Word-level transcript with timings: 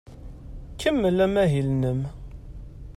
Kemmel 0.79 1.17
amahil-nnem. 1.25 2.01